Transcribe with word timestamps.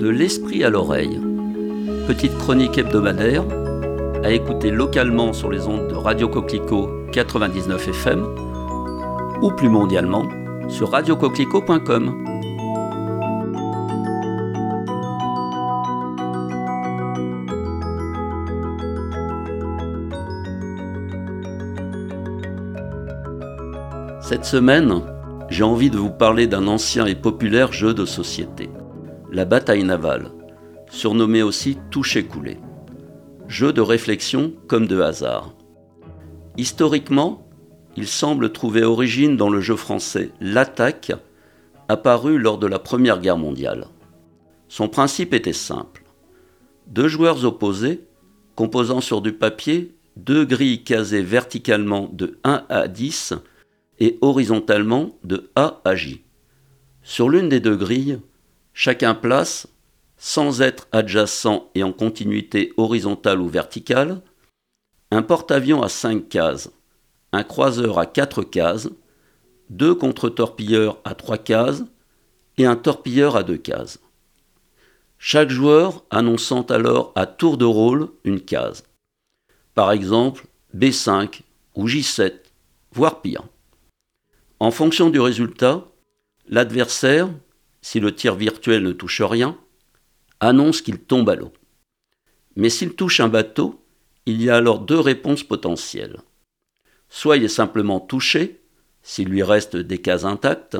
De 0.00 0.08
l'esprit 0.08 0.64
à 0.64 0.70
l'oreille. 0.70 1.20
Petite 2.06 2.34
chronique 2.38 2.78
hebdomadaire 2.78 3.44
à 4.24 4.30
écouter 4.30 4.70
localement 4.70 5.34
sur 5.34 5.50
les 5.50 5.66
ondes 5.66 5.88
de 5.88 5.94
Radio 5.94 6.26
Coquelicot 6.26 6.88
99 7.12 7.88
FM 7.88 8.24
ou 9.42 9.50
plus 9.50 9.68
mondialement 9.68 10.26
sur 10.70 10.92
radiocoquelicot.com. 10.92 12.24
Cette 24.22 24.46
semaine, 24.46 25.02
j'ai 25.50 25.64
envie 25.64 25.90
de 25.90 25.98
vous 25.98 26.08
parler 26.08 26.46
d'un 26.46 26.68
ancien 26.68 27.04
et 27.04 27.14
populaire 27.14 27.74
jeu 27.74 27.92
de 27.92 28.06
société, 28.06 28.70
la 29.32 29.44
bataille 29.44 29.84
navale, 29.84 30.32
surnommé 30.90 31.42
aussi 31.42 31.78
toucher-couler. 31.90 32.58
Jeu 33.48 33.72
de 33.72 33.80
réflexion 33.80 34.52
comme 34.66 34.86
de 34.86 35.00
hasard. 35.00 35.54
Historiquement, 36.56 37.48
il 37.96 38.06
semble 38.06 38.52
trouver 38.52 38.82
origine 38.82 39.36
dans 39.36 39.50
le 39.50 39.60
jeu 39.60 39.76
français 39.76 40.30
L'attaque, 40.40 41.12
apparu 41.88 42.38
lors 42.38 42.58
de 42.58 42.66
la 42.66 42.78
Première 42.78 43.20
Guerre 43.20 43.38
mondiale. 43.38 43.86
Son 44.68 44.88
principe 44.88 45.34
était 45.34 45.52
simple. 45.52 46.04
Deux 46.86 47.08
joueurs 47.08 47.44
opposés, 47.44 48.04
composant 48.54 49.00
sur 49.00 49.20
du 49.20 49.32
papier 49.32 49.94
deux 50.16 50.44
grilles 50.44 50.82
casées 50.82 51.22
verticalement 51.22 52.10
de 52.12 52.38
1 52.44 52.64
à 52.68 52.88
10 52.88 53.34
et 54.00 54.18
horizontalement 54.20 55.18
de 55.24 55.50
A 55.56 55.80
à 55.84 55.94
J. 55.94 56.24
Sur 57.02 57.28
l'une 57.28 57.48
des 57.48 57.60
deux 57.60 57.76
grilles, 57.76 58.18
chacun 58.80 59.14
place, 59.14 59.66
sans 60.16 60.62
être 60.62 60.88
adjacent 60.90 61.68
et 61.74 61.82
en 61.82 61.92
continuité 61.92 62.72
horizontale 62.78 63.42
ou 63.42 63.46
verticale, 63.46 64.22
un 65.10 65.20
porte-avions 65.20 65.82
à 65.82 65.90
5 65.90 66.30
cases, 66.30 66.70
un 67.32 67.42
croiseur 67.42 67.98
à 67.98 68.06
4 68.06 68.42
cases, 68.42 68.88
deux 69.68 69.94
contre-torpilleurs 69.94 70.98
à 71.04 71.14
3 71.14 71.36
cases 71.36 71.84
et 72.56 72.64
un 72.64 72.74
torpilleur 72.74 73.36
à 73.36 73.42
2 73.42 73.58
cases. 73.58 74.00
Chaque 75.18 75.50
joueur 75.50 76.02
annonçant 76.08 76.62
alors 76.62 77.12
à 77.16 77.26
tour 77.26 77.58
de 77.58 77.66
rôle 77.66 78.08
une 78.24 78.40
case. 78.40 78.84
Par 79.74 79.92
exemple, 79.92 80.46
B5 80.74 81.42
ou 81.74 81.86
J7, 81.86 82.32
voire 82.92 83.20
pire. 83.20 83.42
En 84.58 84.70
fonction 84.70 85.10
du 85.10 85.20
résultat, 85.20 85.84
l'adversaire, 86.48 87.28
si 87.82 88.00
le 88.00 88.14
tir 88.14 88.34
virtuel 88.34 88.82
ne 88.82 88.92
touche 88.92 89.22
rien, 89.22 89.58
annonce 90.40 90.82
qu'il 90.82 90.98
tombe 90.98 91.28
à 91.30 91.34
l'eau. 91.34 91.52
Mais 92.56 92.70
s'il 92.70 92.94
touche 92.94 93.20
un 93.20 93.28
bateau, 93.28 93.84
il 94.26 94.42
y 94.42 94.50
a 94.50 94.56
alors 94.56 94.80
deux 94.80 94.98
réponses 94.98 95.42
potentielles. 95.42 96.20
Soit 97.08 97.38
il 97.38 97.44
est 97.44 97.48
simplement 97.48 98.00
touché, 98.00 98.60
s'il 99.02 99.28
lui 99.28 99.42
reste 99.42 99.76
des 99.76 99.98
cases 99.98 100.24
intactes, 100.24 100.78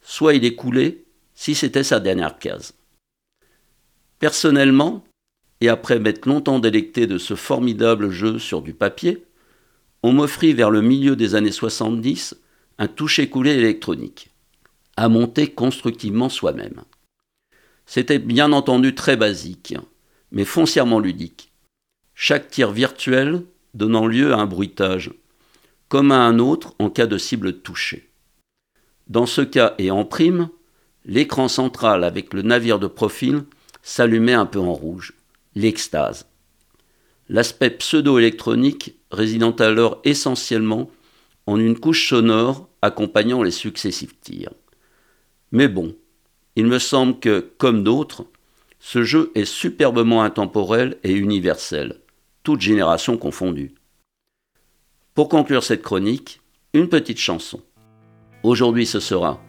soit 0.00 0.34
il 0.34 0.44
est 0.44 0.54
coulé, 0.54 1.04
si 1.34 1.54
c'était 1.54 1.84
sa 1.84 2.00
dernière 2.00 2.38
case. 2.38 2.74
Personnellement, 4.18 5.04
et 5.60 5.68
après 5.68 5.98
m'être 5.98 6.26
longtemps 6.26 6.58
délecté 6.58 7.06
de 7.06 7.18
ce 7.18 7.34
formidable 7.34 8.10
jeu 8.10 8.38
sur 8.38 8.62
du 8.62 8.74
papier, 8.74 9.24
on 10.02 10.12
m'offrit 10.12 10.52
vers 10.52 10.70
le 10.70 10.82
milieu 10.82 11.16
des 11.16 11.34
années 11.34 11.52
70 11.52 12.36
un 12.78 12.88
toucher-coulé 12.88 13.52
électronique, 13.52 14.33
à 14.96 15.08
monter 15.08 15.48
constructivement 15.48 16.28
soi-même. 16.28 16.82
C'était 17.86 18.18
bien 18.18 18.52
entendu 18.52 18.94
très 18.94 19.16
basique, 19.16 19.74
mais 20.30 20.44
foncièrement 20.44 20.98
ludique. 20.98 21.52
Chaque 22.14 22.48
tir 22.48 22.70
virtuel 22.70 23.42
donnant 23.74 24.06
lieu 24.06 24.32
à 24.32 24.38
un 24.38 24.46
bruitage, 24.46 25.12
comme 25.88 26.12
à 26.12 26.18
un 26.18 26.38
autre 26.38 26.74
en 26.78 26.90
cas 26.90 27.06
de 27.06 27.18
cible 27.18 27.60
touchée. 27.60 28.10
Dans 29.08 29.26
ce 29.26 29.42
cas 29.42 29.74
et 29.78 29.90
en 29.90 30.04
prime, 30.04 30.48
l'écran 31.04 31.48
central 31.48 32.04
avec 32.04 32.32
le 32.32 32.42
navire 32.42 32.78
de 32.78 32.86
profil 32.86 33.44
s'allumait 33.82 34.32
un 34.32 34.46
peu 34.46 34.60
en 34.60 34.72
rouge, 34.72 35.14
l'extase. 35.54 36.26
L'aspect 37.28 37.70
pseudo-électronique 37.70 38.96
résidant 39.10 39.52
alors 39.52 40.00
essentiellement 40.04 40.90
en 41.46 41.58
une 41.58 41.78
couche 41.78 42.08
sonore 42.08 42.68
accompagnant 42.80 43.42
les 43.42 43.50
successifs 43.50 44.18
tirs. 44.20 44.52
Mais 45.54 45.68
bon, 45.68 45.94
il 46.56 46.66
me 46.66 46.80
semble 46.80 47.20
que, 47.20 47.52
comme 47.58 47.84
d'autres, 47.84 48.26
ce 48.80 49.04
jeu 49.04 49.30
est 49.36 49.44
superbement 49.44 50.24
intemporel 50.24 50.98
et 51.04 51.12
universel, 51.12 52.00
toute 52.42 52.60
génération 52.60 53.16
confondue. 53.16 53.72
Pour 55.14 55.28
conclure 55.28 55.62
cette 55.62 55.82
chronique, 55.82 56.40
une 56.72 56.88
petite 56.88 57.20
chanson. 57.20 57.60
Aujourd'hui 58.42 58.84
ce 58.84 58.98
sera 58.98 59.40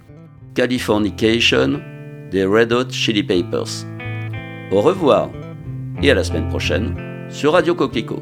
Californication 0.54 1.82
des 2.30 2.46
Red 2.46 2.72
Hot 2.72 2.92
Chili 2.92 3.24
Papers. 3.24 3.88
Au 4.72 4.82
revoir 4.82 5.32
et 6.04 6.12
à 6.12 6.14
la 6.14 6.24
semaine 6.24 6.50
prochaine 6.50 6.96
sur 7.32 7.54
Radio 7.54 7.74
Coquelicot. 7.74 8.22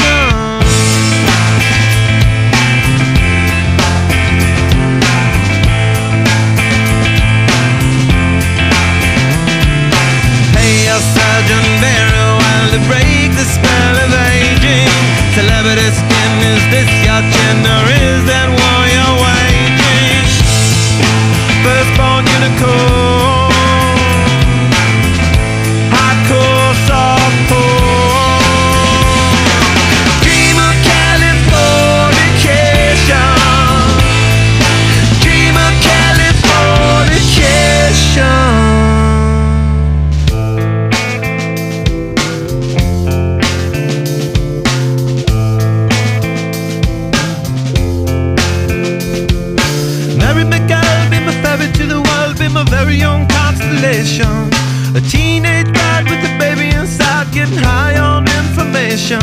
A 53.83 55.01
teenage 55.09 55.73
bride 55.73 56.03
with 56.03 56.23
a 56.23 56.37
baby 56.37 56.69
inside, 56.75 57.31
getting 57.33 57.57
high 57.57 57.97
on 57.97 58.27
information. 58.27 59.19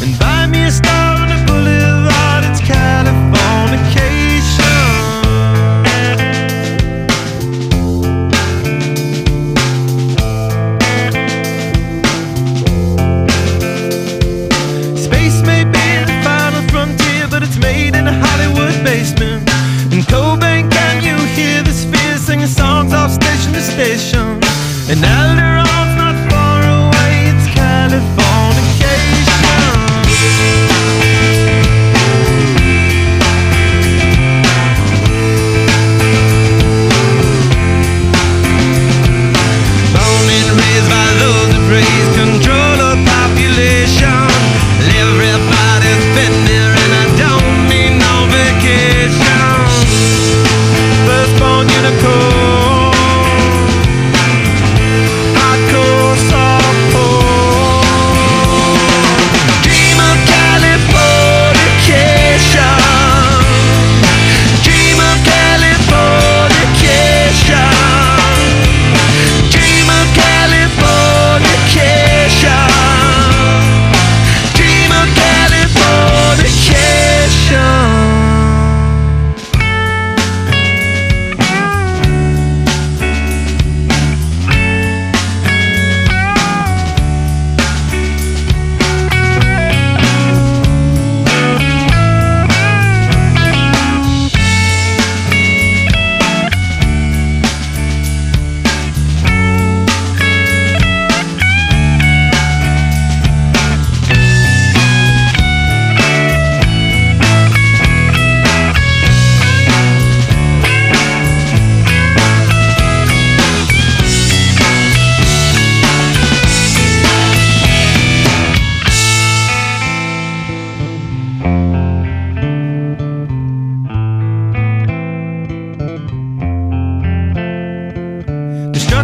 And 0.00 0.16
buy 0.16 0.46
me 0.46 0.62
a 0.62 0.70
star 0.70 1.16
on 1.16 1.28
a 1.28 1.44
boulevard, 1.44 2.44
it's 2.44 2.60
Californication. 2.60 3.29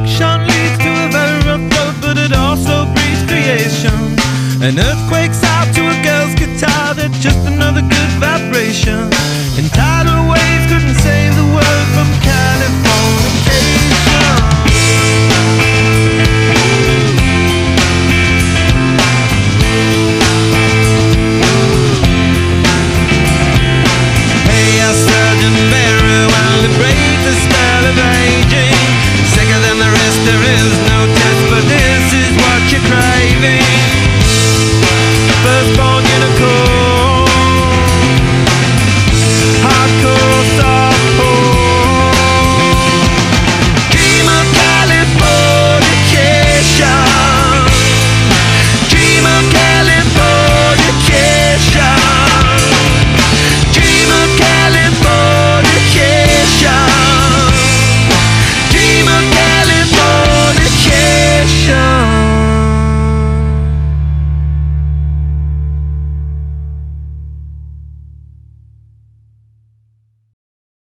destruction 0.04 0.46
leads 0.46 0.76
to 0.78 0.90
a 0.90 1.08
very 1.10 1.38
rough 1.48 1.64
road, 1.72 1.94
but 2.02 2.19
it 2.19 2.32
also 2.32 2.84
breeds 2.93 3.22
creation. 3.25 3.94
An 4.60 4.78
earthquake's 4.78 5.43
out 5.44 5.72
to 5.75 5.82
a 5.88 5.96
girl's 6.02 6.34
guitar, 6.34 6.94
that's 6.94 7.19
just 7.19 7.38
another 7.46 7.81
good 7.81 8.12
vibration. 8.20 9.08
And 9.56 9.70